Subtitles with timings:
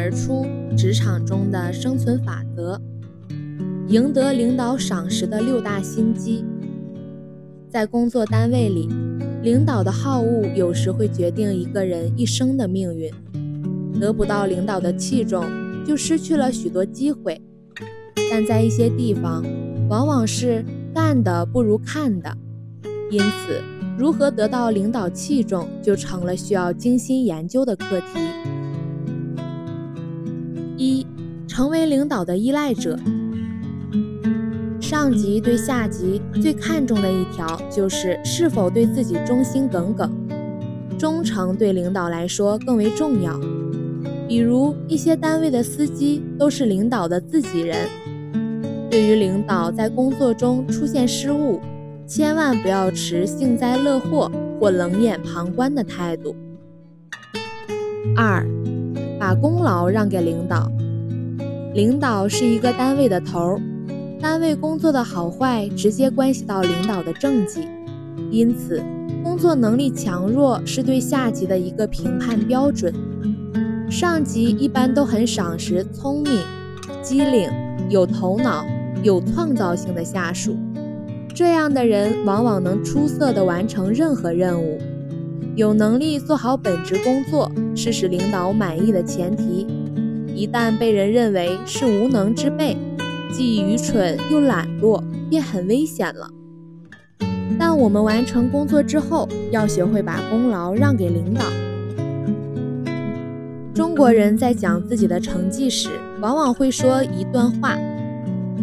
[0.00, 2.80] 而出职场中的生存法则，
[3.86, 6.42] 赢得领导赏识的六大心机。
[7.68, 8.88] 在工作单位里，
[9.42, 13.12] 领导的好恶有时会决定一个人一生的命运。
[14.00, 15.44] 得不到领导的器重，
[15.84, 17.38] 就失去了许多机会。
[18.30, 19.44] 但在一些地方，
[19.90, 22.34] 往往是干的不如看的，
[23.10, 23.62] 因此，
[23.98, 28.06] 如何得到领导器重，就成了需要精心研究的课题。
[31.60, 32.98] 成为领导的依赖者。
[34.80, 40.10] 上级对下级最看重的一条，就是是否对自己忠心耿耿。
[40.98, 43.38] 忠诚对领导来说更为重要。
[44.26, 47.76] 比如一些单位的司机都是领导的自己人。
[48.90, 51.60] 对于领导在工作中出现失误，
[52.06, 56.34] 千万不要持幸灾乐祸或冷眼旁观的态度。
[58.16, 58.46] 二，
[59.18, 60.66] 把功劳让给领导。
[61.72, 63.56] 领导是一个单位的头，
[64.20, 67.68] 单位工作的好坏直接关系到领导的政绩，
[68.28, 68.82] 因此
[69.22, 72.92] 工作能力强弱是对下级的一个评判标准。
[73.88, 76.32] 上级一般都很赏识聪明、
[77.02, 77.48] 机灵、
[77.88, 78.64] 有头脑、
[79.04, 80.56] 有创造性的下属，
[81.32, 84.78] 这样的人往往能出色地完成任何任务。
[85.54, 89.66] 有能力做好本职工作是使领导满意的前提。
[90.40, 92.74] 一旦被人认为是无能之辈，
[93.30, 96.30] 既愚蠢又懒惰，便很危险了。
[97.58, 101.42] 但我们完成工作之后，要学会把功劳让给领导。
[103.74, 105.90] 中国人在讲自己的成绩时，
[106.22, 107.76] 往往会说一段话：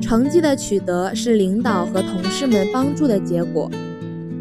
[0.02, 3.70] 成绩的取得是领导和同事们帮助的结果。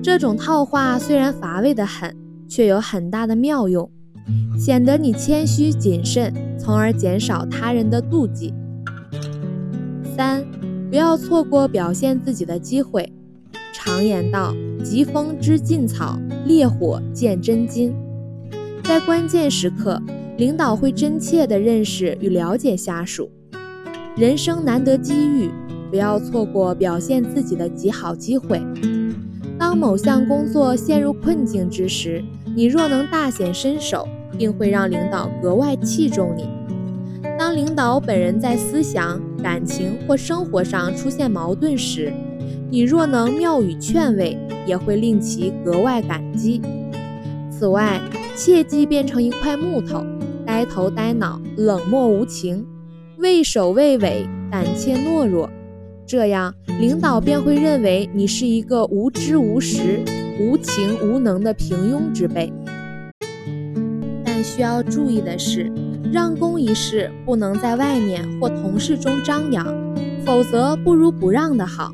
[0.02, 2.16] 这种套话虽然乏味的很，
[2.48, 3.90] 却有很大的妙用，
[4.58, 8.52] 显得你谦虚谨慎，从而减少他人的妒忌。
[10.16, 10.44] 三，
[10.90, 13.12] 不要错过表现自己的机会。
[13.72, 17.94] 常言道：疾风知劲草，烈火见真金。
[18.82, 20.00] 在关键时刻。
[20.38, 23.30] 领导会真切地认识与了解下属。
[24.18, 25.48] 人生难得机遇，
[25.90, 28.60] 不要错过表现自己的极好机会。
[29.58, 32.22] 当某项工作陷入困境之时，
[32.54, 34.06] 你若能大显身手，
[34.38, 36.48] 并会让领导格外器重你。
[37.38, 42.12] 当领导本人在思想、感情或生活上出现矛盾时，
[42.70, 46.60] 你若能妙语劝慰，也会令其格外感激。
[47.50, 48.00] 此外，
[48.34, 50.04] 切忌变成一块木头。
[50.46, 52.64] 呆头呆脑、冷漠无情、
[53.18, 55.50] 畏首畏尾、胆怯懦弱，
[56.06, 60.00] 这样领导便会认为你是一个无知无识、
[60.38, 62.52] 无情无能的平庸之辈。
[64.36, 65.72] 但需要注意的是，
[66.12, 69.66] 让功一事不能在外面或同事中张扬，
[70.26, 71.90] 否则不如不让的好。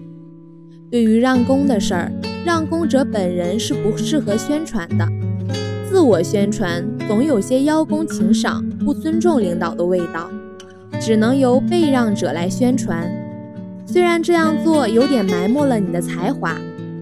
[0.91, 2.13] 对于让功的事儿，
[2.45, 5.07] 让功者本人是不适合宣传的。
[5.89, 10.29] 自我宣传总有些邀功请赏、不尊重领导的味道，
[11.01, 13.09] 只能由被让者来宣传。
[13.87, 16.59] 虽然这样做有点埋没了你的才华，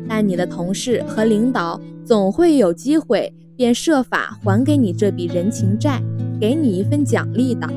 [0.06, 6.02] 但你的同事和领导总会有机会，便设法还给你这笔人情债，
[6.40, 7.68] 给你一份奖励的。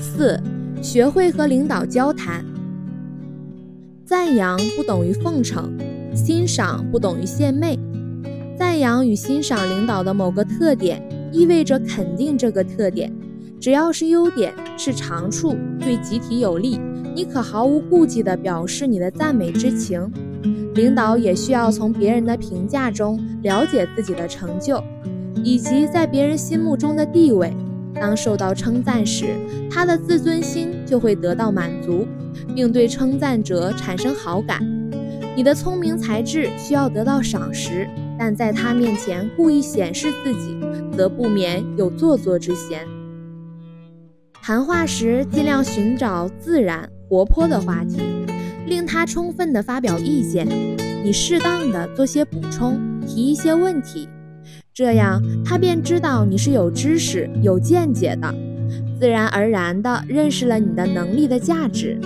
[0.00, 0.40] 四，
[0.80, 2.42] 学会和领导交谈。
[4.06, 5.70] 赞扬不等于奉承，
[6.14, 7.78] 欣赏不等于献媚。
[8.58, 13.12] 赞扬与欣赏领导的某个特点，意味着肯定这个特点。
[13.60, 16.80] 只要是优点，是长处，对集体有利，
[17.14, 20.10] 你可毫无顾忌地表示你的赞美之情。
[20.74, 24.82] 领导也需要从别人的评价中了解自己的成就，
[25.42, 27.52] 以及在别人心目中的地位。
[27.94, 29.34] 当受到称赞时，
[29.70, 32.06] 他的自尊心就会得到满足，
[32.54, 34.60] 并对称赞者产生好感。
[35.34, 37.88] 你的聪明才智需要得到赏识。
[38.18, 40.58] 但在他面前故意显示自己，
[40.96, 42.80] 则不免有做作之嫌。
[44.42, 48.00] 谈话时尽量寻找自然活泼的话题，
[48.66, 50.46] 令他充分地发表意见。
[51.04, 54.08] 你适当的做些补充，提一些问题，
[54.74, 58.34] 这样他便知道你是有知识、有见解的，
[58.98, 61.98] 自然而然地认识了你的能力的价值。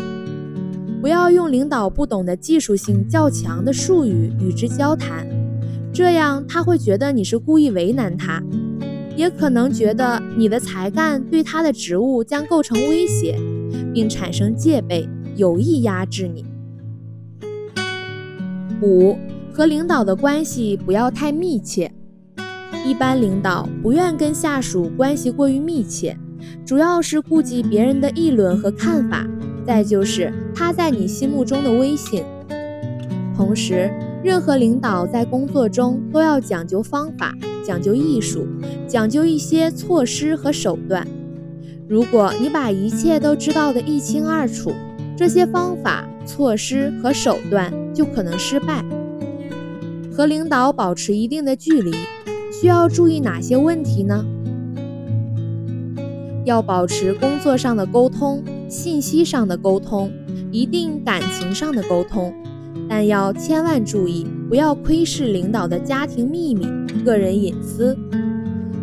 [1.01, 5.27] 不要用领导不懂的技术性较强的术语与之交谈。
[5.93, 8.43] 这样他会觉得你是故意为难他，
[9.17, 13.35] 也可能觉得你的才干对他的职务将构成威胁，
[13.95, 15.09] 并产生戒备，
[15.41, 16.45] 有意压制你。
[18.83, 19.17] 五
[19.51, 21.91] 和领导的关系不要太密切，
[22.87, 26.15] 一般领导不愿跟下属关系过于密切，
[26.67, 29.27] 主要是顾及别人的议论和看法，
[29.67, 32.23] 再就是他在你心目中的威信。
[33.35, 33.91] 同时，
[34.23, 37.35] 任何领导在工作中都要讲究方法，
[37.67, 38.47] 讲究艺术，
[38.87, 41.07] 讲究一些措施和手段。
[41.89, 44.73] 如果你把一切都知道得一清二楚，
[45.21, 48.83] 这些方法、措施和手段就可能失败。
[50.11, 51.93] 和领导保持一定的距离，
[52.51, 54.25] 需要注意哪些问题呢？
[56.47, 60.11] 要保持工作上的沟通、信息上的沟通、
[60.51, 62.33] 一定感情上的沟通，
[62.89, 66.67] 但要千万注意，不要窥视领导的家庭秘密、
[67.05, 67.95] 个人隐私。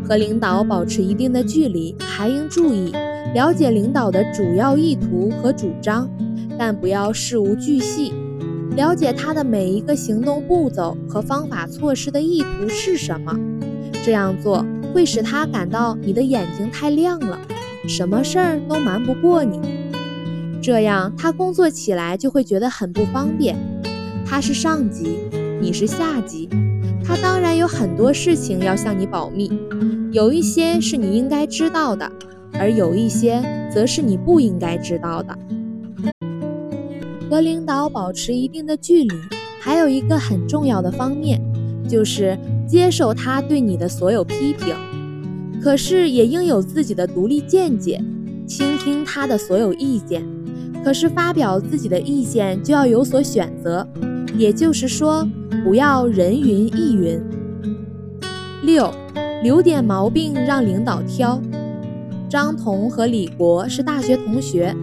[0.08, 2.94] 和领导保持一定的距离，还应注意
[3.34, 6.08] 了解领导的主要意图和主张，
[6.58, 8.14] 但不要事无巨细。
[8.76, 13.34] 了解他的每一个行动步骤和方法措施的意图是什么，
[14.04, 14.64] 这样做
[14.94, 17.40] 会使他感到你的眼睛太亮了，
[17.88, 19.60] 什么事儿都瞒不过你。
[20.62, 23.56] 这样他工作起来就会觉得很不方便。
[24.26, 25.18] 他是上级，
[25.62, 26.50] 你是下级，
[27.04, 29.50] 他当然有很多事情要向你保密，
[30.12, 32.12] 有一些是你应该知道的，
[32.60, 33.42] 而有一些
[33.74, 35.36] 则是你不应该知道的。
[37.30, 39.10] 和领导保持一定的距离，
[39.60, 41.42] 还有一个很重要的方面，
[41.88, 42.38] 就是
[42.68, 44.74] 接受他对你的所有批评，
[45.62, 48.02] 可是也应有自己的独立见解，
[48.48, 50.24] 倾听他的所有意见。
[50.84, 53.86] 可是发表自己的意见就要有所选择，
[54.38, 55.28] 也就是说，
[55.66, 57.22] 不要人云亦云。
[58.64, 58.90] 六，
[59.44, 61.42] 留点毛病让领导挑。
[62.30, 64.74] 张彤和李国是大学同学。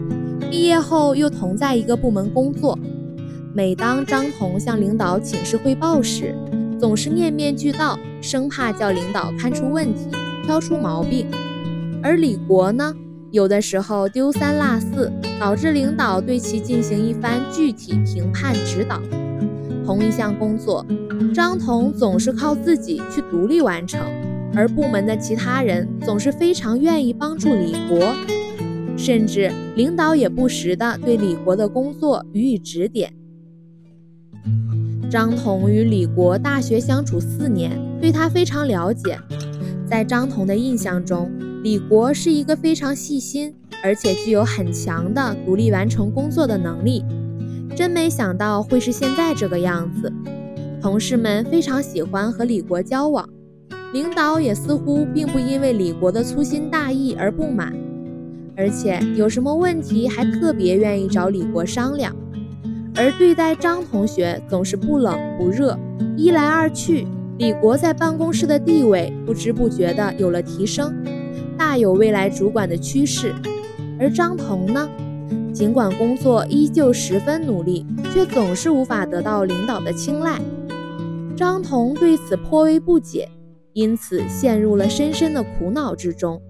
[0.55, 2.79] 毕业后又同在一个部门工作。
[3.53, 6.33] 每当张彤向领导请示汇报时，
[6.79, 10.07] 总是面面俱到，生怕叫领导看出问题，
[10.45, 11.27] 挑出毛病。
[12.01, 12.95] 而李国呢，
[13.33, 19.03] 有的时候丢三落四，导致领导对其进行一番具体评判指导。
[19.85, 20.87] 同一项工作，
[21.35, 24.01] 张彤总是靠自己去独立完成，
[24.55, 28.15] 而部门的其他人总是非常愿意帮助李国。
[28.97, 33.13] 甚至领导也不时地对李国的工作予以指点。
[35.11, 39.19] 张彤与李国大学相处四年，对他非常了解。
[39.87, 41.31] 在张彤的印象中，
[41.63, 47.05] 李国是一个非常细心，而且具有很强的独立完成工作的能力。
[47.77, 50.13] 真没想到会是现在这个样子。
[50.81, 53.29] 同事们非常喜欢和李国交往，
[53.93, 57.73] 领导也似乎并不因为李国的粗心大意而不满。
[58.57, 62.15] 而且有什么问题还特别愿意找李国商量，
[62.95, 65.79] 而对待张同学总是不冷不热，
[66.17, 67.07] 一来二去，
[67.39, 70.95] 李国在办公室的地位不知不觉的有了提升，
[71.59, 73.35] 大有未来主管的趋势。
[73.99, 74.89] 而张彤呢，
[75.53, 80.41] 尽管工作依旧十分努力，却总是无法得到领导的青睐。
[81.37, 83.29] 张彤对此颇为不解，
[83.73, 86.41] 因此陷入了深深的苦恼之中。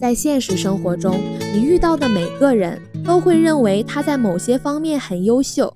[0.00, 1.20] 在现实生活中，
[1.54, 5.72] 你遇到的每个人都会认为他在某些方面很优秀，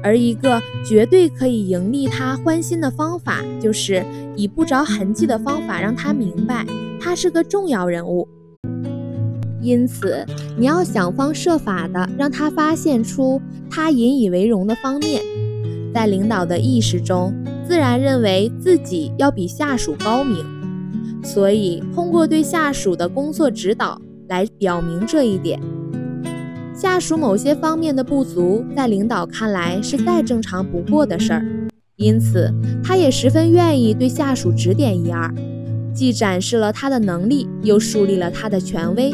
[0.00, 4.04] 而一个绝对可以盈利他欢心的方法，就是
[4.36, 6.64] 以不着痕迹的方法让他明白
[7.00, 8.28] 他是个重要人物。
[9.60, 10.24] 因此，
[10.56, 15.20] 你要想方设法的让他发现出他引以为荣的方面，
[15.92, 17.34] 在领导的意识中，
[17.66, 20.57] 自然认为自己要比下属高明。
[21.22, 25.60] 所以，通过对下属的工作指导来表明这一点。
[26.74, 31.44] 下属某些方面的不足，在领导看来是再正常不过的事儿，
[31.96, 35.34] 因此他也十分愿意对下属指点一二，
[35.92, 39.12] 既展示了他的能力，又树立了他的权威。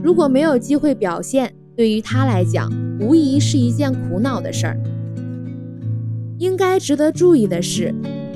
[0.00, 4.80] 如果没有机会表现，对于他来讲，无疑是一件苦恼的事儿。
[6.38, 7.92] 应该值得注意的是，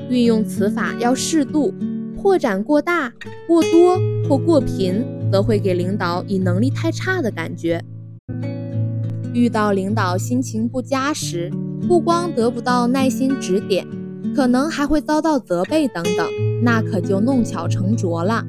[0.09, 1.73] 运用此法要适度。
[2.21, 3.11] 扩展过大、
[3.49, 3.99] 过多
[4.29, 7.83] 或过频，则会给领导以能力太差的感觉。
[9.33, 11.51] 遇到领导心情不佳时，
[11.89, 13.87] 不光得不到耐心指点，
[14.37, 16.29] 可能还会遭到责备等等，
[16.63, 18.45] 那可就弄巧成拙了。